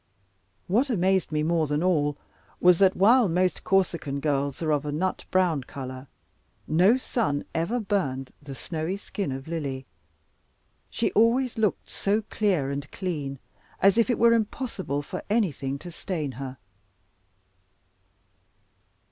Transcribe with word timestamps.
What 0.65 0.89
amazed 0.89 1.31
me 1.31 1.43
more 1.43 1.67
than 1.67 1.83
all, 1.83 2.17
was 2.59 2.79
that 2.79 2.95
while 2.97 3.29
most 3.29 3.63
Corsican 3.63 4.19
girls 4.19 4.59
are 4.63 4.71
of 4.71 4.81
the 4.81 4.91
nut 4.91 5.25
brown 5.29 5.63
order, 5.75 6.07
no 6.67 6.97
sun 6.97 7.45
ever 7.53 7.79
burned 7.79 8.31
the 8.41 8.55
snowy 8.55 8.97
skin 8.97 9.31
of 9.31 9.47
Lily: 9.47 9.85
she 10.89 11.11
always 11.11 11.59
looked 11.59 11.87
so 11.87 12.23
clear 12.31 12.71
and 12.71 12.91
clean, 12.91 13.37
as 13.79 13.95
if 13.95 14.09
it 14.09 14.17
were 14.17 14.33
impossible 14.33 15.03
for 15.03 15.21
anything 15.29 15.77
to 15.77 15.91
stain 15.91 16.31
her. 16.31 16.57